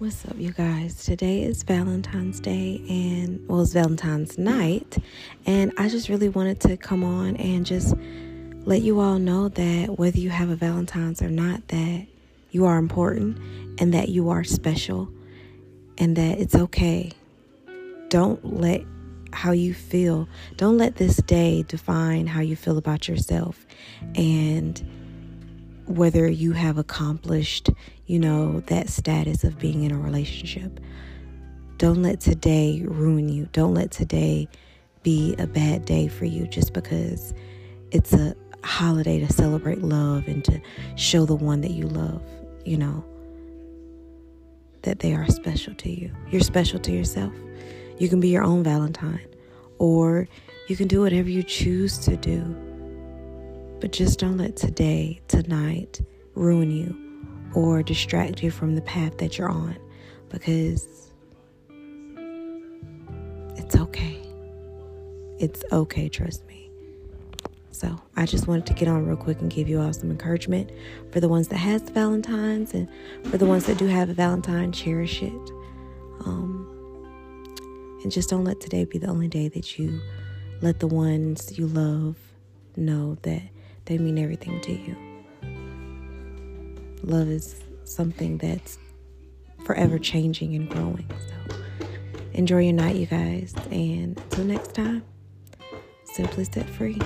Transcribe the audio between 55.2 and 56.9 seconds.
tonight, ruin